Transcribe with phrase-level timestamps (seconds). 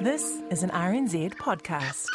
[0.00, 2.06] This is an RNZ podcast.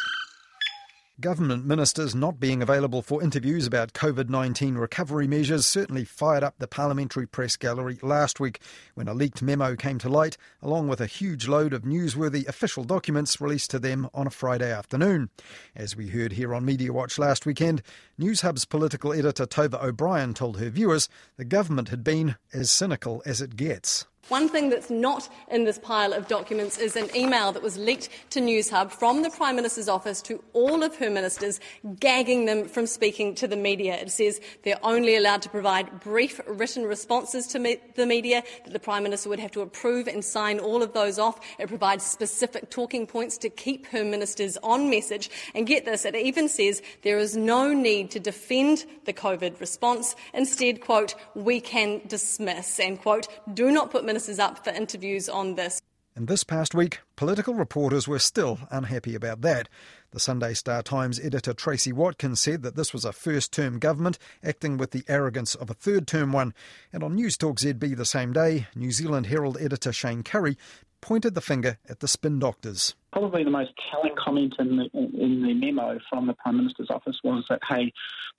[1.20, 6.56] Government ministers not being available for interviews about COVID 19 recovery measures certainly fired up
[6.60, 8.62] the parliamentary press gallery last week
[8.96, 12.86] when a leaked memo came to light, along with a huge load of newsworthy official
[12.86, 15.30] documents released to them on a Friday afternoon.
[15.76, 17.82] As we heard here on Media Watch last weekend,
[18.18, 23.42] Newshub's political editor Tova O'Brien told her viewers the government had been as cynical as
[23.42, 24.06] it gets.
[24.30, 28.08] One thing that's not in this pile of documents is an email that was leaked
[28.30, 31.60] to Newshub from the Prime Minister's office to all of her ministers,
[32.00, 33.96] gagging them from speaking to the media.
[33.96, 38.72] It says they're only allowed to provide brief written responses to me- the media, that
[38.72, 41.42] the Prime Minister would have to approve and sign all of those off.
[41.60, 45.30] It provides specific talking points to keep her ministers on message.
[45.54, 50.16] And get this, it even says there is no need to defend the COVID response.
[50.34, 55.56] Instead, quote, we can dismiss, and quote, do not put ministers up for interviews on
[55.56, 55.82] this.
[56.16, 59.68] And this past week, political reporters were still unhappy about that.
[60.12, 64.20] The Sunday Star Times editor Tracy Watkins said that this was a first term government
[64.44, 66.54] acting with the arrogance of a third term one.
[66.94, 70.58] And on News Talk ZB the same day, New Zealand Herald editor Shayne Currie
[71.04, 72.96] pointed the finger at the spin doctors.
[73.12, 77.20] Probably the most telling comment in the, in the memo from the Prime Minister's office
[77.26, 77.92] was that, hey,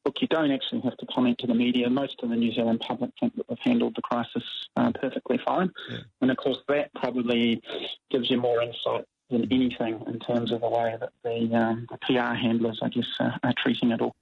[0.07, 1.91] look, you don't actually have to comment to the media.
[1.91, 4.43] Most of the New Zealand public think that we've handled the crisis
[4.77, 5.71] uh, perfectly fine.
[5.91, 5.99] Yeah.
[6.23, 7.63] And of course, that probably
[8.11, 11.99] gives you more insight than anything in terms of the way that the, um, the
[11.99, 14.17] PR handlers, I guess, uh, are treating it all.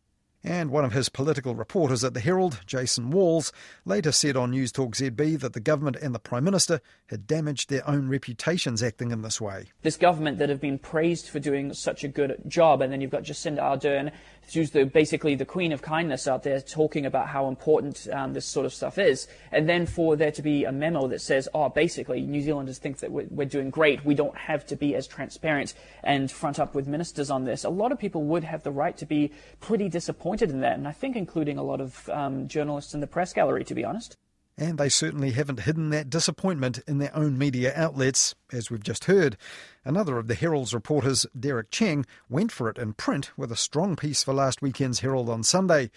[0.44, 3.52] And one of his political reporters at the Herald, Jason Walls,
[3.84, 7.70] later said on News Talk ZB that the government and the Prime Minister had damaged
[7.70, 9.66] their own reputations acting in this way.
[9.82, 13.10] This government that have been praised for doing such a good job, and then you've
[13.12, 14.10] got Jacinda Ardern,
[14.52, 18.46] who's the, basically the queen of kindness out there, talking about how important um, this
[18.46, 21.68] sort of stuff is, and then for there to be a memo that says, oh,
[21.68, 25.06] basically, New Zealanders think that we're, we're doing great, we don't have to be as
[25.06, 27.64] transparent and front up with ministers on this.
[27.64, 30.86] A lot of people would have the right to be pretty disappointed in that, and
[30.86, 34.16] I think including a lot of um, journalists in the press gallery, to be honest.
[34.62, 39.06] And they certainly haven't hidden that disappointment in their own media outlets, as we've just
[39.06, 39.36] heard.
[39.84, 43.96] Another of the Herald's reporters, Derek Cheng, went for it in print with a strong
[43.96, 45.90] piece for last weekend's Herald on Sunday.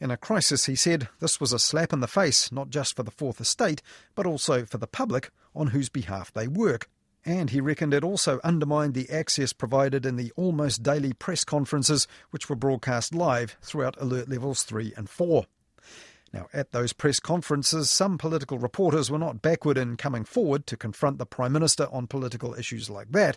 [0.00, 3.02] In a crisis, he said, this was a slap in the face, not just for
[3.02, 3.82] the Fourth Estate,
[4.14, 6.88] but also for the public on whose behalf they work.
[7.24, 12.06] And he reckoned it also undermined the access provided in the almost daily press conferences,
[12.30, 15.44] which were broadcast live throughout alert levels 3 and 4.
[16.32, 20.76] Now, at those press conferences, some political reporters were not backward in coming forward to
[20.76, 23.36] confront the Prime Minister on political issues like that.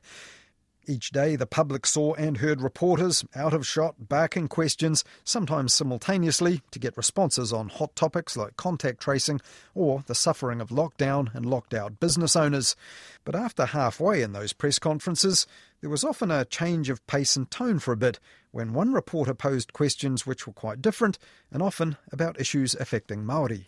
[0.88, 6.62] Each day, the public saw and heard reporters out of shot barking questions, sometimes simultaneously,
[6.69, 9.41] to get responses on hot topics like contact tracing
[9.73, 12.75] or the suffering of lockdown and locked out business owners.
[13.23, 15.47] But after halfway in those press conferences,
[15.81, 18.19] there was often a change of pace and tone for a bit
[18.52, 21.17] when one reporter posed questions which were quite different
[21.52, 23.66] and often about issues affecting Māori.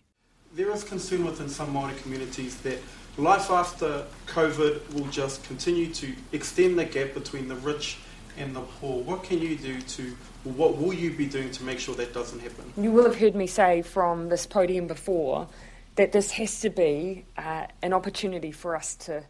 [0.53, 2.79] There is concern within some Māori communities that
[3.17, 7.97] life after COVID will just continue to extend the gap between the rich
[8.37, 9.01] and the poor.
[9.03, 12.39] What can you do to, what will you be doing to make sure that doesn't
[12.39, 12.71] happen?
[12.77, 15.47] You will have heard me say from this podium before
[15.95, 19.23] that this has to be uh, an opportunity for us to,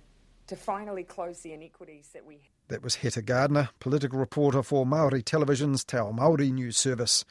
[0.47, 2.43] to finally close the inequities that we have.
[2.67, 7.23] That was Heta Gardiner, political reporter for Maori Television's Te Ao Māori News Service.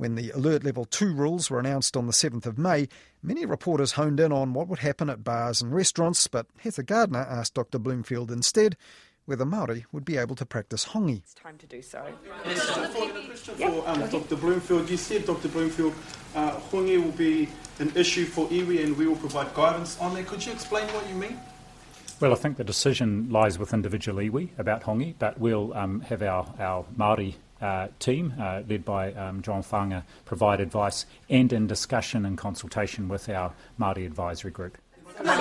[0.00, 2.88] When the Alert Level 2 rules were announced on the 7th of May,
[3.22, 7.18] many reporters honed in on what would happen at bars and restaurants, but Heta Gardiner
[7.18, 8.78] asked Dr Bloomfield instead
[9.26, 11.18] whether Maori would be able to practice hongi.
[11.18, 12.02] It's time to do so.
[12.42, 14.88] Question for um, Dr Bloomfield.
[14.88, 15.92] You said, Dr Bloomfield,
[16.34, 20.26] uh, hongi will be an issue for iwi and we will provide guidance on that.
[20.26, 21.38] Could you explain what you mean?
[22.20, 26.22] Well, I think the decision lies with individual iwi about hongi, but we'll um, have
[26.22, 31.66] our, our Māori uh, team, uh, led by um, John Whaanga, provide advice and in
[31.66, 34.78] discussion and consultation with our Māori advisory group.
[35.22, 35.36] Oh,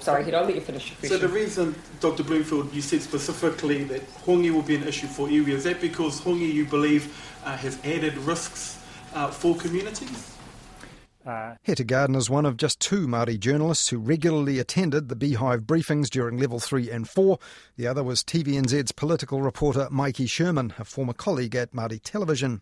[0.00, 2.22] sorry, I'll let you finish your So the reason, Dr.
[2.22, 6.20] Bloomfield, you said specifically that hongi will be an issue for iwi, is that because
[6.20, 7.08] hongi, you believe,
[7.44, 8.78] uh, has added risks
[9.14, 10.35] uh, for communities?
[11.26, 15.62] Uh, Heta Gardiner is one of just two Māori journalists who regularly attended the Beehive
[15.62, 17.36] briefings during level 3 and 4.
[17.76, 22.60] The other was TVNZ's political reporter Maiki Sherman, a former colleague at Māori Television.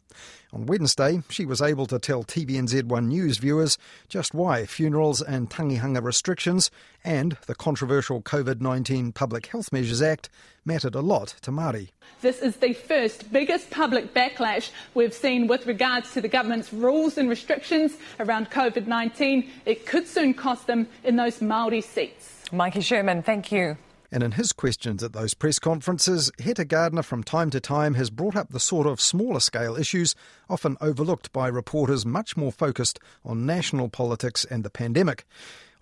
[0.55, 3.76] On Wednesday, she was able to tell TVNZ1 News viewers
[4.08, 6.70] just why funerals and tangihanga restrictions
[7.05, 10.31] and the controversial COVID 19 Public Health Measures Act
[10.64, 11.90] mattered a lot to Māori.
[12.20, 17.19] This is the first biggest public backlash we've seen with regards to the government's rules
[17.19, 19.50] and restrictions around COVID 19.
[19.66, 22.43] It could soon cost them in those Māori seats.
[22.50, 23.76] Maiki Sherman, thank you.
[24.14, 28.11] And in his questions at those press conferences, Heta Gardiner from time to time has
[28.11, 30.14] brought up the sort of smaller scale issues
[30.49, 35.26] often overlooked by reporters much more focused on national politics and the pandemic.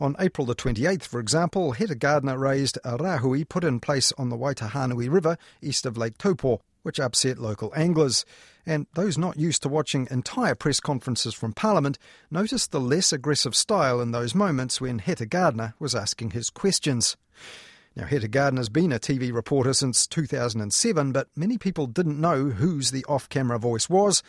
[0.02, 4.30] On April the 28th, for example, Heta Gardiner raised a rahui put in place on
[4.30, 8.24] the Waitahanui River east of Lake Taupo, which upset local anglers.
[8.66, 12.00] And those not used to watching entire press conferences from Parliament
[12.32, 17.16] noticed the less aggressive style in those moments when Heta Gardiner was asking his questions.
[17.94, 22.90] Now, Heta Gardiner's been a TV reporter since 2007, but many people didn't know whose
[22.90, 24.20] the off camera voice was,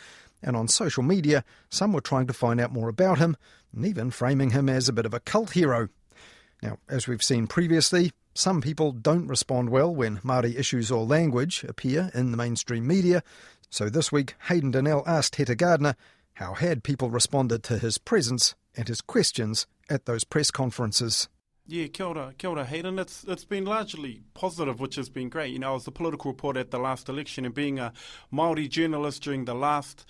[0.44, 3.36] and on social media, some were trying to find out more about him
[3.74, 5.88] and even framing him as a bit of a cult hero.
[6.62, 11.64] Now, as we've seen previously, some people don't respond well when Māori issues or language
[11.64, 13.22] appear in the mainstream media,
[13.70, 15.96] so this week Hayden Donnell asked Heta Gardner
[16.34, 21.28] how had people responded to his presence and his questions at those press conferences.
[21.66, 22.98] Yeah, kia ora, kia ora, Hayden.
[22.98, 25.50] It's it's been largely positive, which has been great.
[25.50, 27.94] You know, I was the political reporter at the last election, and being a
[28.30, 30.04] Maori journalist during the last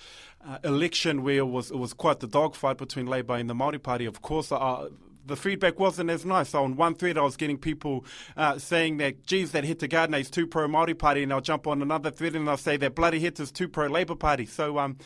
[0.45, 3.79] uh, election, where it was it was quite the dogfight between Labour and the Maori
[3.79, 4.05] Party.
[4.05, 4.89] Of course, uh,
[5.27, 6.51] the feedback wasn't as nice.
[6.51, 8.05] So on one thread, I was getting people
[8.37, 11.67] uh, saying that, geez, that Heta Gardiner is too pro Māori Party, and I'll jump
[11.67, 14.47] on another thread and I'll say that bloody Heta's too pro Labour Party.
[14.47, 14.97] So um,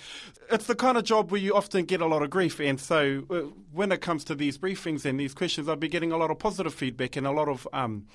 [0.51, 3.25] it's the kind of job where you often get a lot of grief, and so
[3.31, 3.41] uh,
[3.73, 6.39] when it comes to these briefings and these questions, I've been getting a lot of
[6.39, 8.07] positive feedback and a lot of um,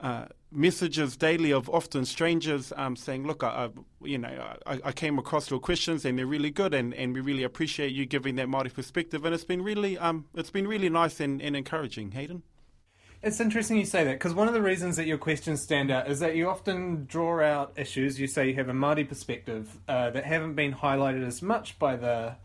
[0.00, 3.70] uh, messages daily of often strangers um, saying, "Look, I, I
[4.02, 7.20] you know, I, I, came across your questions and they're really good, and, and we
[7.20, 10.88] really appreciate you giving that Māori perspective." And it's been really, um, it's been really
[10.88, 12.42] nice and, and encouraging, Hayden.
[13.20, 16.08] It's interesting you say that because one of the reasons that your questions stand out
[16.08, 18.20] is that you often draw out issues.
[18.20, 21.96] You say you have a Māori perspective uh, that haven't been highlighted as much by
[21.96, 22.36] the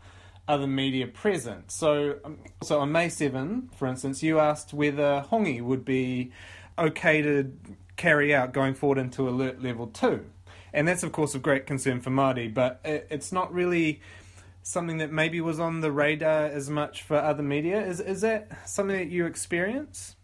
[0.48, 1.70] other media present.
[1.70, 6.32] So, um, so on May 7, for instance, you asked whether hongi would be
[6.78, 7.52] okay to
[7.96, 10.24] carry out going forward into alert level 2.
[10.72, 14.00] And that's, of course, of great concern for Māori, but it's not really
[14.62, 17.80] something that maybe was on the radar as much for other media.
[17.80, 20.16] Is, is that something that you experience?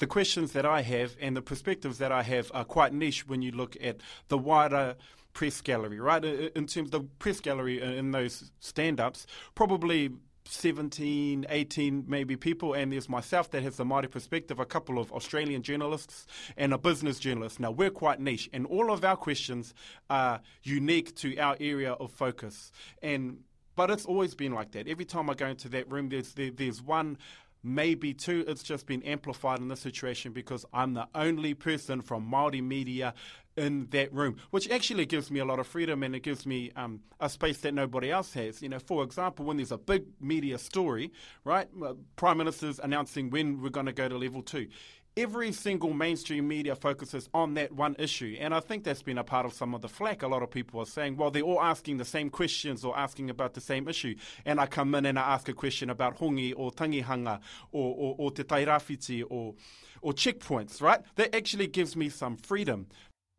[0.00, 3.40] The questions that I have and the perspectives that I have are quite niche when
[3.40, 3.98] you look at
[4.28, 4.96] the wider
[5.32, 6.24] press gallery, right?
[6.24, 10.10] In terms of the press gallery in those stand ups, probably
[10.46, 15.12] 17, 18 maybe people, and there's myself that has the Māori perspective, a couple of
[15.12, 16.26] Australian journalists,
[16.56, 17.60] and a business journalist.
[17.60, 19.74] Now, we're quite niche, and all of our questions
[20.10, 22.72] are unique to our area of focus.
[23.02, 23.38] And
[23.76, 24.86] but it's always been like that.
[24.86, 27.18] Every time I go into that room, there's there, there's one
[27.64, 32.30] maybe two, it's just been amplified in this situation because I'm the only person from
[32.30, 33.14] Māori media
[33.56, 36.70] in that room, which actually gives me a lot of freedom and it gives me
[36.76, 38.62] um, a space that nobody else has.
[38.62, 41.12] You know, for example, when there's a big media story,
[41.44, 41.68] right,
[42.16, 44.68] Prime Minister's announcing when we're going to go to level two.
[45.16, 48.36] Every single mainstream media focuses on that one issue.
[48.40, 50.24] And I think that's been a part of some of the flack.
[50.24, 53.30] A lot of people are saying, well, they're all asking the same questions or asking
[53.30, 54.16] about the same issue.
[54.44, 57.38] And I come in and I ask a question about hongi or tangihanga
[57.70, 59.54] or, or, or te tairāwhiti or,
[60.02, 61.00] or checkpoints, right?
[61.14, 62.88] That actually gives me some freedom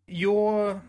[0.07, 0.81] your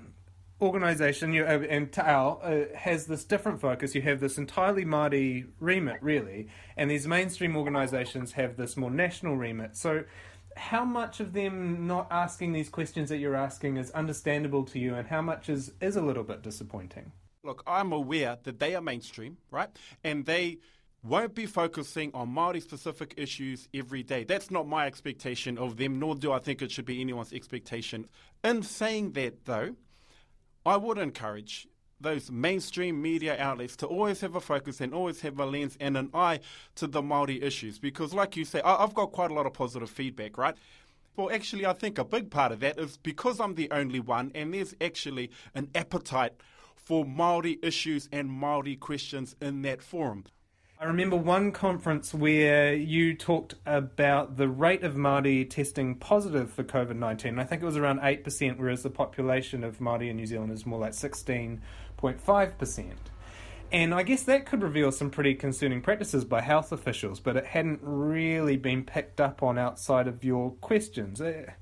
[0.61, 3.95] organization you, uh, and Te Ao uh, has this different focus.
[3.95, 9.37] You have this entirely Māori remit, really, and these mainstream organizations have this more national
[9.37, 9.77] remit.
[9.77, 10.05] So,
[10.57, 14.95] how much of them not asking these questions that you're asking is understandable to you,
[14.95, 17.12] and how much is, is a little bit disappointing?
[17.45, 19.69] Look, I'm aware that they are mainstream, right?
[20.02, 20.59] And they
[21.03, 24.25] won't be focusing on Māori specific issues every day.
[24.25, 28.07] That's not my expectation of them, nor do I think it should be anyone's expectation.
[28.43, 29.76] In saying that, though,
[30.65, 31.69] I would encourage
[32.00, 35.97] those mainstream media outlets to always have a focus and always have a lens and
[35.97, 36.41] an eye
[36.75, 37.79] to the Māori issues.
[37.79, 40.55] Because, like you say, I've got quite a lot of positive feedback, right?
[41.17, 44.33] Well, actually, I think a big part of that is because I'm the only one,
[44.35, 46.33] and there's actually an appetite
[46.75, 50.25] for Māori issues and Māori questions in that forum.
[50.78, 56.64] I remember one conference where you talked about the rate of Māori testing positive for
[56.64, 57.38] COVID 19.
[57.38, 60.66] I think it was around 8%, whereas the population of Māori in New Zealand is
[60.66, 62.92] more like 16.5%.
[63.73, 67.47] And I guess that could reveal some pretty concerning practices by health officials, but it
[67.47, 71.23] hadn't really been picked up on outside of your questions.
[71.23, 71.52] Uh,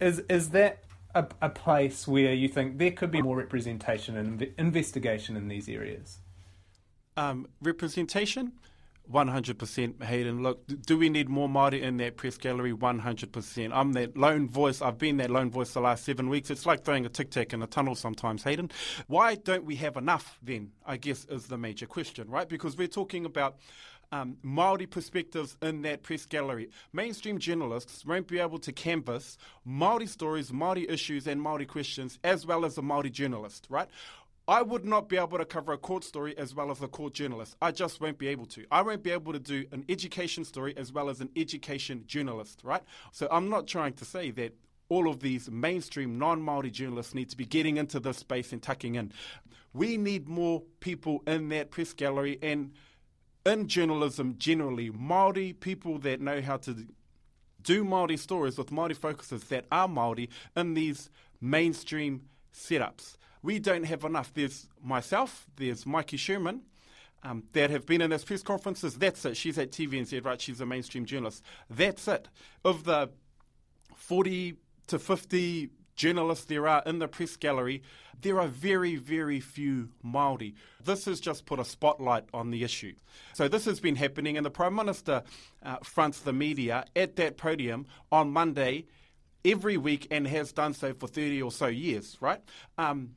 [0.00, 0.84] is, is that
[1.16, 5.68] a, a place where you think there could be more representation and investigation in these
[5.68, 6.20] areas?
[7.16, 8.52] Um, representation,
[9.10, 10.42] 100% Hayden.
[10.42, 12.72] Look, do we need more Māori in that press gallery?
[12.72, 13.70] 100%.
[13.72, 14.80] I'm that lone voice.
[14.80, 16.50] I've been that lone voice the last seven weeks.
[16.50, 18.70] It's like throwing a tic tac in a tunnel sometimes, Hayden.
[19.08, 20.72] Why don't we have enough then?
[20.86, 22.48] I guess is the major question, right?
[22.48, 23.56] Because we're talking about
[24.12, 26.70] um, Maori perspectives in that press gallery.
[26.92, 32.46] Mainstream journalists won't be able to canvass Maori stories, Maori issues, and Maori questions as
[32.46, 33.88] well as a Maori journalist, right?
[34.48, 37.14] I would not be able to cover a court story as well as a court
[37.14, 37.56] journalist.
[37.62, 38.64] I just won't be able to.
[38.72, 42.60] I won't be able to do an education story as well as an education journalist,
[42.64, 42.82] right?
[43.12, 44.54] So I'm not trying to say that
[44.88, 48.60] all of these mainstream non Maori journalists need to be getting into this space and
[48.60, 49.12] tucking in.
[49.72, 52.72] We need more people in that press gallery and
[53.46, 56.86] in journalism generally, Maori people that know how to
[57.62, 62.22] do Maori stories with Maori focuses that are Maori in these mainstream
[62.52, 63.16] setups.
[63.42, 64.32] We don't have enough.
[64.32, 66.62] There's myself, there's Maiki Sherman,
[67.22, 68.96] um, that have been in those press conferences.
[68.96, 69.36] That's it.
[69.36, 70.40] She's at TVNZ, right?
[70.40, 71.42] She's a mainstream journalist.
[71.70, 72.28] That's it.
[72.64, 73.10] Of the
[73.94, 74.56] 40
[74.88, 77.82] to 50 journalists there are in the press gallery,
[78.20, 80.54] there are very, very few Māori.
[80.82, 82.94] This has just put a spotlight on the issue.
[83.32, 85.22] So this has been happening, and the Prime Minister
[85.62, 88.86] uh, fronts the media at that podium on Monday
[89.44, 92.40] every week and has done so for 30 or so years, right?
[92.78, 93.16] Um,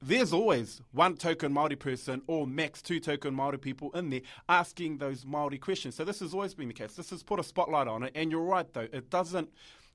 [0.00, 4.98] there's always one token Maori person or max two token Maori people in there asking
[4.98, 5.94] those Maori questions.
[5.96, 6.94] So this has always been the case.
[6.94, 9.50] This has put a spotlight on it, and you're right though, it doesn't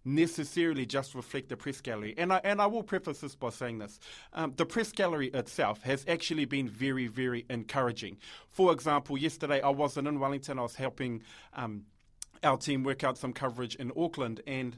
[0.05, 2.13] necessarily just reflect the press gallery.
[2.17, 3.99] And I, and I will preface this by saying this.
[4.33, 8.17] Um, the press gallery itself has actually been very, very encouraging.
[8.49, 11.83] For example, yesterday I wasn't in Wellington, I was helping um,
[12.43, 14.77] our team work out some coverage in Auckland and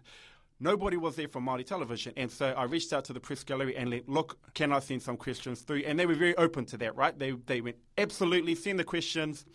[0.59, 3.75] Nobody was there from Māori television, and so I reached out to the press gallery
[3.75, 5.83] and let, look, can I send some questions through?
[5.85, 7.17] And they were very open to that, right?
[7.17, 9.45] They they went absolutely send the questions.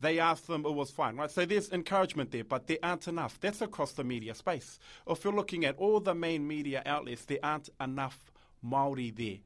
[0.00, 1.30] They asked them, it was fine, right?
[1.30, 3.38] So there's encouragement there, but there aren't enough.
[3.40, 4.80] That's across the media space.
[5.06, 9.36] If you're looking at all the main media outlets, there aren't enough Maori there.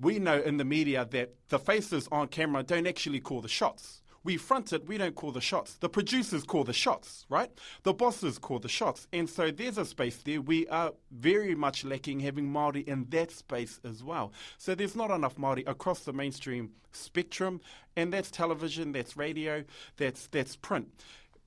[0.00, 4.02] We know in the media that the faces on camera don't actually call the shots.
[4.22, 5.74] We front it, we don't call the shots.
[5.74, 7.50] The producers call the shots, right?
[7.84, 9.08] The bosses call the shots.
[9.12, 10.42] And so there's a space there.
[10.42, 14.32] We are very much lacking having Māori in that space as well.
[14.58, 17.60] So there's not enough Māori across the mainstream spectrum,
[17.96, 19.64] and that's television, that's radio,
[19.96, 20.88] that's, that's print.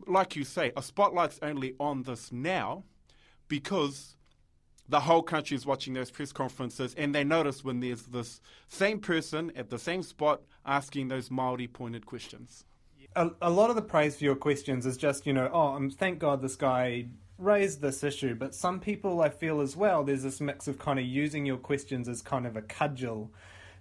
[0.07, 2.83] Like you say, a spotlight's only on this now
[3.47, 4.15] because
[4.89, 8.99] the whole country is watching those press conferences and they notice when there's this same
[8.99, 12.65] person at the same spot asking those Maori pointed questions.
[13.15, 15.89] A, a lot of the praise for your questions is just, you know, oh, um,
[15.89, 17.05] thank God this guy
[17.37, 18.35] raised this issue.
[18.35, 21.57] But some people, I feel as well, there's this mix of kind of using your
[21.57, 23.31] questions as kind of a cudgel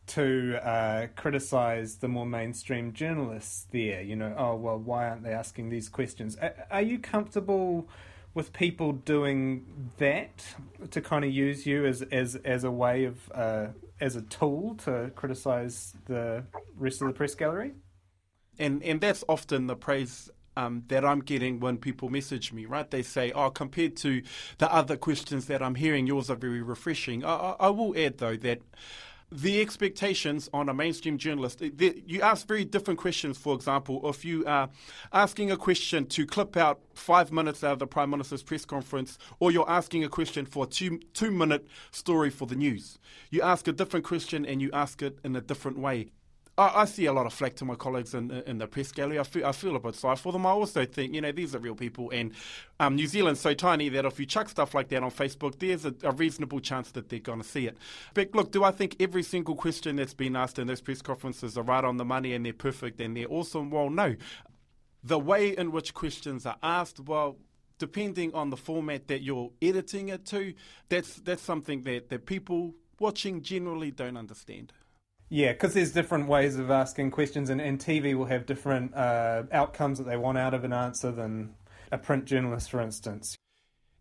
[0.08, 4.02] to uh, criticize the more mainstream journalists there.
[4.02, 6.36] You know, oh, well, why aren't they asking these questions?
[6.70, 7.88] Are you comfortable?
[8.34, 9.66] With people doing
[9.98, 10.44] that
[10.90, 13.66] to kind of use you as as as a way of uh,
[14.00, 16.44] as a tool to criticize the
[16.76, 17.72] rest of the press gallery
[18.58, 22.90] and and that's often the praise um, that I'm getting when people message me, right?
[22.90, 24.22] They say, oh, compared to
[24.58, 27.24] the other questions that I'm hearing, yours are very refreshing.
[27.24, 28.60] I, I, I will add, though, that
[29.32, 33.38] the expectations on a mainstream journalist, the, you ask very different questions.
[33.38, 34.68] For example, if you are
[35.12, 39.18] asking a question to clip out five minutes out of the Prime Minister's press conference,
[39.40, 42.98] or you're asking a question for a two, two minute story for the news,
[43.30, 46.12] you ask a different question and you ask it in a different way.
[46.58, 49.18] I, I, see a lot of flack to my colleagues in, in the press gallery.
[49.18, 50.44] I feel, I feel a bit sorry for them.
[50.44, 52.32] I also think, you know, these are real people, and
[52.78, 55.86] um, New Zealand's so tiny that if you chuck stuff like that on Facebook, there's
[55.86, 57.78] a, a reasonable chance that they're going to see it.
[58.12, 61.56] But look, do I think every single question that's been asked in those press conferences
[61.56, 63.70] are right on the money and they're perfect and they're awesome?
[63.70, 64.16] Well, no.
[65.04, 67.38] The way in which questions are asked, well,
[67.78, 70.54] depending on the format that you're editing it to,
[70.88, 74.72] that's that's something that, that people watching generally don't understand.
[75.34, 79.44] Yeah, because there's different ways of asking questions, and, and TV will have different uh,
[79.50, 81.54] outcomes that they want out of an answer than
[81.90, 83.38] a print journalist, for instance.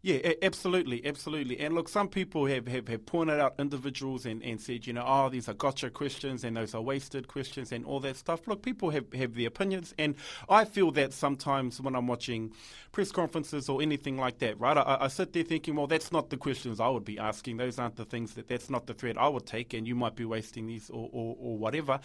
[0.03, 1.60] Yeah, absolutely, absolutely.
[1.60, 5.03] And look, some people have, have, have pointed out individuals and, and said, you know,
[5.05, 8.48] oh, these are gotcha questions and those are wasted questions and all that stuff.
[8.48, 9.93] Look, people have, have their opinions.
[10.00, 10.15] And
[10.50, 12.51] I feel that sometimes when I'm watching
[12.91, 16.31] press conferences or anything like that, right, I, I sit there thinking, well, that's not
[16.31, 17.58] the questions I would be asking.
[17.58, 19.75] Those aren't the things that, that's not the thread I would take.
[19.75, 22.00] And you might be wasting these or, or, or whatever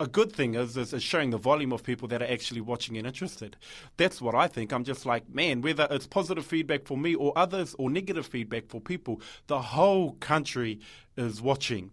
[0.00, 2.96] a good thing is, is, is showing the volume of people that are actually watching
[2.96, 3.56] and interested.
[3.96, 4.72] That's what I think.
[4.72, 8.68] I'm just like, man, whether it's positive feedback for me or others or negative feedback
[8.68, 10.80] for people, the whole country
[11.16, 11.90] is watching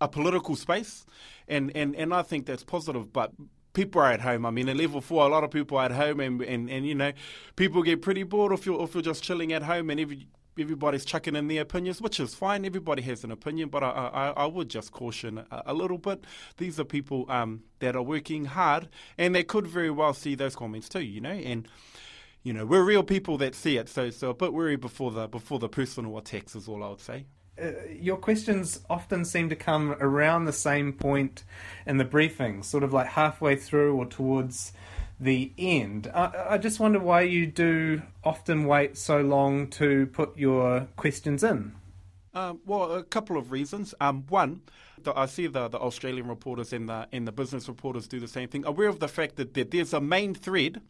[0.00, 1.04] a political space,
[1.48, 3.12] and, and, and I think that's positive.
[3.12, 3.32] But
[3.72, 4.46] people are at home.
[4.46, 6.86] I mean, at level four, a lot of people are at home, and, and, and
[6.86, 7.12] you know,
[7.56, 10.28] people get pretty bored if you're if you're just chilling at home, and every
[10.58, 12.64] everybody's chucking in their opinions, which is fine.
[12.64, 16.24] Everybody has an opinion, but I, I, I would just caution a, a, little bit.
[16.56, 20.56] These are people um, that are working hard, and they could very well see those
[20.56, 21.68] comments too, you know, and
[22.42, 23.88] you know we're real people that see it.
[23.88, 27.00] So so a bit worry before the before the personal attacks is all I would
[27.00, 27.26] say.
[27.60, 31.42] Uh, your questions often seem to come around the same point
[31.86, 34.72] in the briefing, sort of like halfway through or towards
[35.20, 36.10] the end.
[36.14, 41.42] I, I just wonder why you do often wait so long to put your questions
[41.42, 41.74] in.
[42.34, 43.94] Um, well, a couple of reasons.
[44.00, 44.62] Um, one,
[45.02, 48.28] the, I see the, the Australian reporters and the and the business reporters do the
[48.28, 48.64] same thing.
[48.64, 50.80] Aware of the fact that, that there's a main thread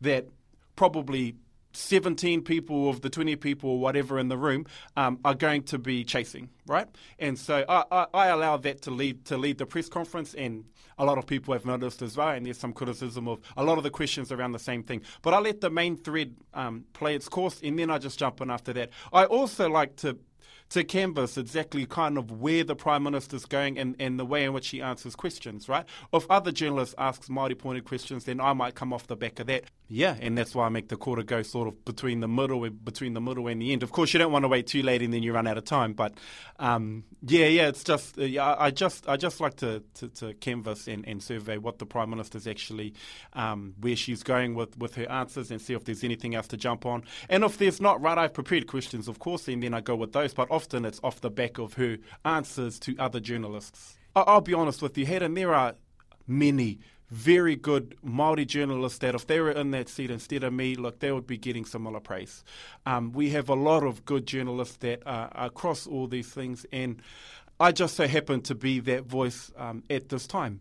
[0.00, 0.28] that
[0.76, 1.36] probably
[1.76, 4.66] 17 people of the 20 people or whatever in the room
[4.96, 6.88] um, are going to be chasing, right?
[7.18, 10.64] And so I, I, I, allow that to lead to lead the press conference, and
[10.98, 12.28] a lot of people have noticed as well.
[12.28, 15.02] And there's some criticism of a lot of the questions around the same thing.
[15.22, 18.40] But I let the main thread um, play its course, and then I just jump
[18.40, 18.90] in after that.
[19.12, 20.18] I also like to
[20.70, 24.52] to canvas exactly kind of where the Prime Minister's going and, and the way in
[24.52, 25.84] which he answers questions, right?
[26.12, 29.46] If other journalists ask Māori pointed questions, then I might come off the back of
[29.46, 29.64] that.
[29.86, 33.12] Yeah, and that's why I make the quarter go sort of between the middle between
[33.12, 33.82] the middle and the end.
[33.82, 35.64] Of course, you don't want to wait too late and then you run out of
[35.66, 35.92] time.
[35.92, 36.14] But
[36.58, 40.34] um, yeah, yeah, it's just uh, yeah, I just I just like to, to, to,
[40.34, 42.94] canvas and, and survey what the prime minister's actually
[43.34, 46.56] um, where she's going with, with her answers and see if there's anything else to
[46.56, 47.04] jump on.
[47.28, 50.12] And if there's not, right, I've prepared questions, of course, and then I go with
[50.12, 50.32] those.
[50.32, 53.98] But often it's off the back of her answers to other journalists.
[54.16, 55.74] I'll be honest with you, Hayden, there are
[56.26, 56.78] many
[57.10, 61.00] very good Maori journalists that if they were in that seat instead of me, look,
[61.00, 62.44] they would be getting similar praise.
[62.86, 67.00] Um, we have a lot of good journalists that are across all these things, and
[67.60, 70.60] I just so happen to be that voice um, at this time.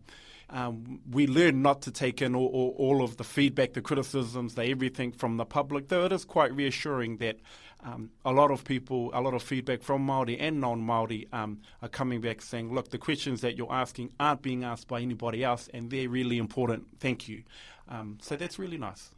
[0.50, 4.54] Um, we learn not to take in all, all, all, of the feedback, the criticisms,
[4.54, 7.38] the everything from the public, though it is quite reassuring that
[7.84, 11.90] um, a lot of people, a lot of feedback from Māori and non-Māori um, are
[11.90, 15.70] coming back saying, look, the questions that you're asking aren't being asked by anybody else
[15.74, 16.86] and they're really important.
[17.00, 17.44] Thank you.
[17.90, 19.12] Um, so that's really nice.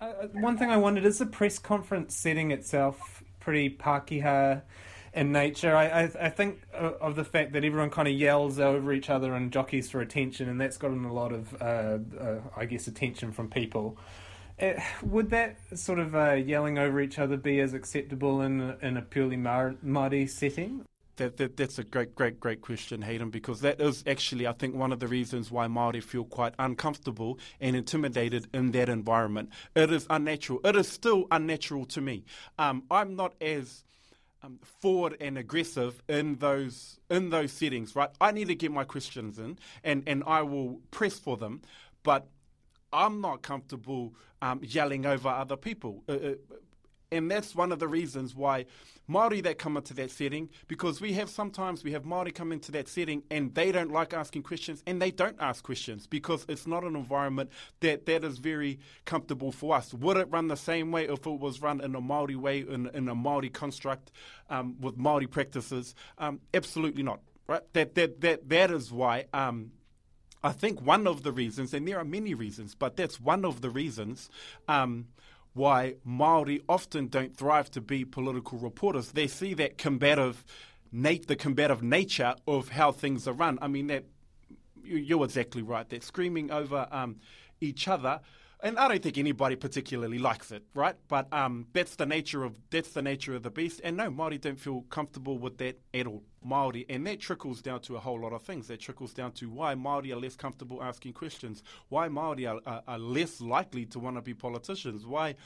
[0.00, 4.62] Uh, uh one thing I wondered, is the press conference setting itself pretty Pākehā
[5.12, 5.74] in nature.
[5.74, 9.34] I, I, I think of the fact that everyone kind of yells over each other
[9.34, 13.32] and jockeys for attention, and that's gotten a lot of, uh, uh, I guess, attention
[13.32, 13.98] from people.
[14.60, 18.96] Uh, would that sort of uh, yelling over each other be as acceptable in in
[18.96, 20.84] a purely Māori setting?
[21.16, 24.74] That, that, that's a great, great, great question, Hayden, because that is actually, I think,
[24.74, 29.50] one of the reasons why Māori feel quite uncomfortable and intimidated in that environment.
[29.76, 30.60] It is unnatural.
[30.64, 32.24] It is still unnatural to me.
[32.58, 33.84] Um, I'm not as
[34.42, 38.10] um, forward and aggressive in those in those settings, right?
[38.18, 41.60] I need to get my questions in, and and I will press for them,
[42.02, 42.28] but
[42.92, 46.02] I'm not comfortable um, yelling over other people.
[46.08, 46.34] Uh, uh,
[47.12, 48.66] and that's one of the reasons why
[49.08, 52.70] Maori that come into that setting, because we have sometimes we have Maori come into
[52.72, 56.66] that setting and they don't like asking questions and they don't ask questions because it's
[56.68, 57.50] not an environment
[57.80, 59.92] that that is very comfortable for us.
[59.92, 62.88] Would it run the same way if it was run in a Maori way in,
[62.94, 64.12] in a Maori construct
[64.48, 65.96] um, with Maori practices?
[66.18, 67.20] Um, absolutely not.
[67.48, 67.62] Right.
[67.72, 69.24] That that that that is why.
[69.32, 69.72] Um,
[70.42, 73.60] I think one of the reasons, and there are many reasons, but that's one of
[73.60, 74.30] the reasons
[74.68, 75.08] um,
[75.52, 79.12] why Maori often don't thrive to be political reporters.
[79.12, 80.44] They see that combative,
[80.92, 83.58] nat- the combative nature of how things are run.
[83.60, 84.04] I mean, that
[84.82, 85.88] you're exactly right.
[85.88, 87.16] They're screaming over um,
[87.60, 88.20] each other
[88.62, 90.96] and I don't think anybody particularly likes it, right?
[91.08, 93.80] But um, that's the nature of that's the nature of the beast.
[93.82, 96.22] And no, Maori don't feel comfortable with that at all.
[96.42, 98.68] Maori, and that trickles down to a whole lot of things.
[98.68, 102.82] That trickles down to why Maori are less comfortable asking questions, why Maori are, are,
[102.86, 105.36] are less likely to want to be politicians, why.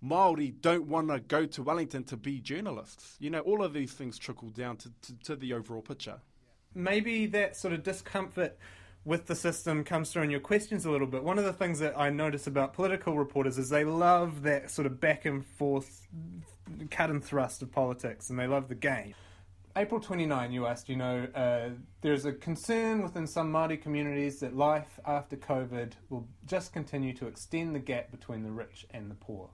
[0.00, 3.16] Maori don't want to go to Wellington to be journalists.
[3.20, 6.20] You know, all of these things trickle down to, to, to the overall picture.
[6.74, 8.58] Maybe that sort of discomfort
[9.04, 11.22] with the system comes through in your questions a little bit.
[11.22, 14.86] One of the things that I notice about political reporters is they love that sort
[14.86, 16.06] of back and forth,
[16.90, 19.14] cut and thrust of politics, and they love the game.
[19.76, 24.56] April 29, you asked, you know, uh, there's a concern within some Māori communities that
[24.56, 29.16] life after COVID will just continue to extend the gap between the rich and the
[29.16, 29.50] poor.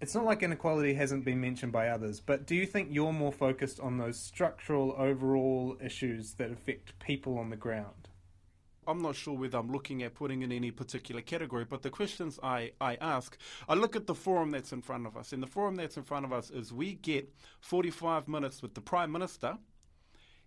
[0.00, 3.32] It's not like inequality hasn't been mentioned by others, but do you think you're more
[3.32, 8.05] focused on those structural overall issues that affect people on the ground?
[8.86, 12.38] I'm not sure whether I'm looking at putting in any particular category, but the questions
[12.42, 13.36] I, I ask,
[13.68, 15.32] I look at the forum that's in front of us.
[15.32, 18.80] And the forum that's in front of us is we get 45 minutes with the
[18.80, 19.58] Prime Minister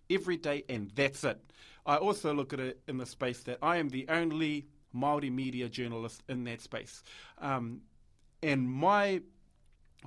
[0.08, 1.40] every day, and that's it.
[1.86, 5.68] I also look at it in the space that I am the only Māori media
[5.68, 7.02] journalist in that space.
[7.38, 7.82] Um,
[8.42, 9.22] and my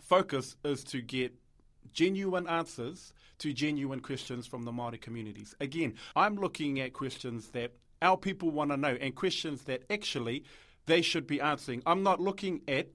[0.02, 1.34] focus is to get
[1.94, 5.56] genuine answers to genuine questions from the Māori communities.
[5.60, 10.44] Again, I'm looking at questions that our people want to know and questions that actually
[10.86, 11.82] they should be answering.
[11.86, 12.88] I'm not looking at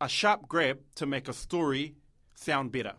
[0.00, 1.94] a sharp grab to make a story
[2.34, 2.94] sound better.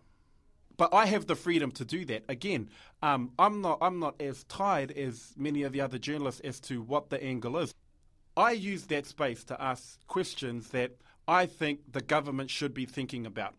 [0.76, 2.24] But I have the freedom to do that.
[2.28, 2.68] Again,
[3.02, 6.82] um, I'm not I'm not as tied as many of the other journalists as to
[6.82, 7.72] what the angle is.
[8.36, 10.92] I use that space to ask questions that
[11.28, 13.54] I think the government should be thinking about.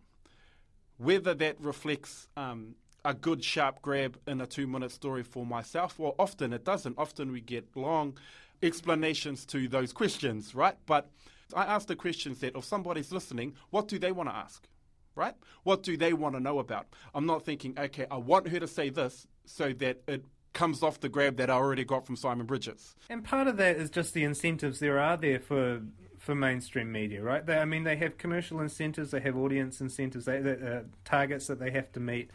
[0.97, 5.99] Whether that reflects um, a good sharp grab in a two minute story for myself,
[5.99, 6.97] well, often it doesn't.
[6.97, 8.17] Often we get long
[8.61, 10.77] explanations to those questions, right?
[10.85, 11.09] But
[11.55, 14.67] I ask the questions that if somebody's listening, what do they want to ask?
[15.15, 15.35] Right?
[15.63, 16.87] What do they want to know about?
[17.13, 20.99] I'm not thinking, okay, I want her to say this so that it comes off
[20.99, 22.95] the grab that I already got from Simon Bridges.
[23.09, 25.81] And part of that is just the incentives there are there for
[26.23, 27.45] for mainstream media, right?
[27.45, 31.47] They, I mean, they have commercial incentives, they have audience incentives, they, they uh, targets
[31.47, 32.31] that they have to meet,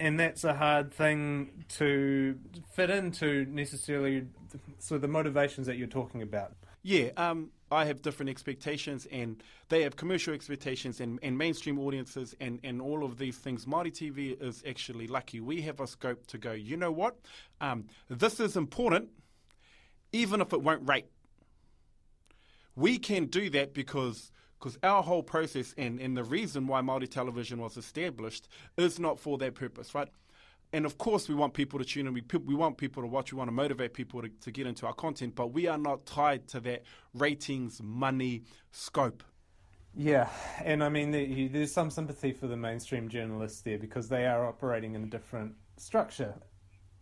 [0.00, 2.36] and that's a hard thing to
[2.72, 4.26] fit into necessarily.
[4.78, 6.54] So the motivations that you're talking about.
[6.82, 12.34] Yeah, um, I have different expectations, and they have commercial expectations and, and mainstream audiences,
[12.40, 13.66] and, and all of these things.
[13.66, 15.40] Māori TV is actually lucky.
[15.40, 17.16] We have a scope to go, you know what?
[17.60, 19.10] Um, this is important,
[20.12, 21.06] even if it won't rate.
[22.74, 27.08] We can do that because because our whole process and, and the reason why Māori
[27.08, 28.46] television was established
[28.76, 30.08] is not for that purpose, right?
[30.72, 32.12] And of course, we want people to tune in.
[32.12, 33.32] We, we want people to watch.
[33.32, 36.06] We want to motivate people to, to get into our content, but we are not
[36.06, 36.82] tied to that
[37.14, 39.24] ratings, money, scope.
[39.96, 40.28] Yeah,
[40.64, 41.10] and I mean,
[41.50, 45.54] there's some sympathy for the mainstream journalists there because they are operating in a different
[45.78, 46.34] structure.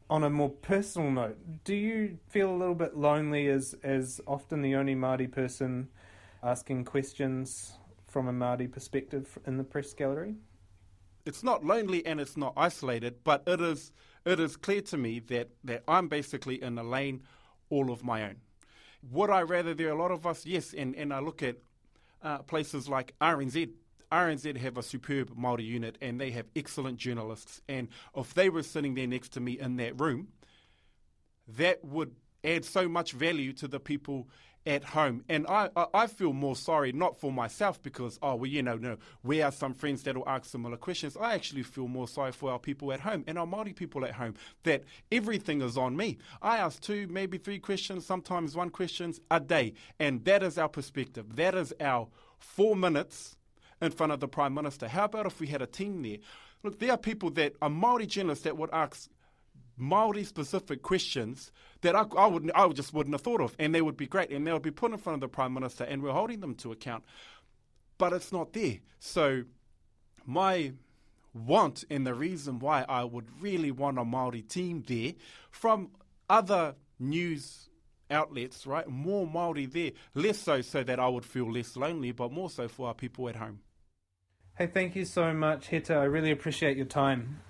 [0.08, 4.62] On a more personal note, do you feel a little bit lonely as as often
[4.62, 5.88] the only Māori person
[6.42, 10.36] asking questions from a Māori perspective in the press gallery?
[11.28, 13.92] it's not lonely and it's not isolated, but it is
[14.24, 17.22] it is clear to me that, that I'm basically in a lane
[17.70, 18.36] all of my own.
[19.10, 20.44] Would I rather there are a lot of us?
[20.44, 21.56] Yes, and, and I look at
[22.22, 23.70] uh, places like RNZ.
[24.10, 27.60] RNZ have a superb Māori unit and they have excellent journalists.
[27.68, 30.28] And if they were sitting there next to me in that room,
[31.56, 34.28] that would add so much value to the people
[34.68, 35.24] at home.
[35.30, 38.98] And I, I, feel more sorry, not for myself because, oh, well, you know, no,
[39.24, 41.16] we are some friends that will ask similar questions.
[41.16, 44.12] I actually feel more sorry for our people at home and our Māori people at
[44.12, 46.18] home that everything is on me.
[46.42, 49.72] I ask two, maybe three questions, sometimes one questions a day.
[49.98, 51.36] And that is our perspective.
[51.36, 53.38] That is our four minutes
[53.80, 54.86] in front of the Prime Minister.
[54.86, 56.18] How about if we had a team there?
[56.62, 59.08] Look, there are people that are Māori journalists that would ask
[59.78, 61.50] Maori specific questions
[61.82, 64.30] that I, I would I just wouldn't have thought of, and they would be great,
[64.30, 66.54] and they would be put in front of the prime minister, and we're holding them
[66.56, 67.04] to account.
[67.96, 68.78] But it's not there.
[69.00, 69.44] So
[70.24, 70.72] my
[71.34, 75.12] want and the reason why I would really want a Maori team there
[75.50, 75.90] from
[76.28, 77.68] other news
[78.10, 78.88] outlets, right?
[78.88, 82.68] More Maori there, less so so that I would feel less lonely, but more so
[82.68, 83.60] for our people at home.
[84.56, 85.96] Hey, thank you so much, Heta.
[85.96, 87.40] I really appreciate your time.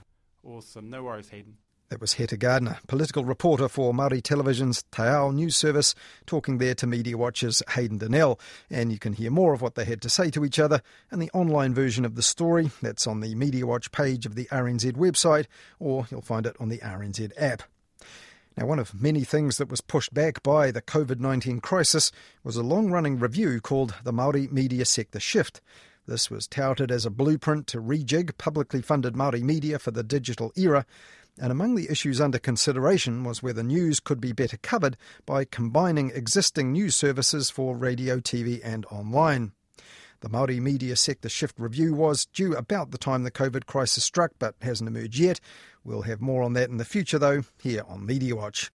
[0.44, 0.90] Awesome.
[0.90, 1.56] No worries, Hayden.
[1.90, 5.94] That was Heta Gardiner, political reporter for Māori Television's Te News Service,
[6.26, 8.38] talking there to Media Watch's Hayden Donnell.
[8.68, 11.18] And you can hear more of what they had to say to each other in
[11.18, 12.70] the online version of the story.
[12.82, 15.46] That's on the Media Watch page of the RNZ website,
[15.78, 17.62] or you'll find it on the RNZ app.
[18.54, 22.12] Now, one of many things that was pushed back by the COVID 19 crisis
[22.44, 25.62] was a long running review called the Māori Media Sector Shift.
[26.08, 30.52] This was touted as a blueprint to rejig publicly funded Māori media for the digital
[30.56, 30.86] era,
[31.40, 34.96] and among the issues under consideration was whether news could be better covered
[35.26, 39.52] by combining existing news services for radio, TV, and online.
[40.20, 44.32] The Māori media sector shift review was due about the time the COVID crisis struck,
[44.40, 45.38] but hasn't emerged yet.
[45.84, 48.66] We'll have more on that in the future, though, here on Media Watch.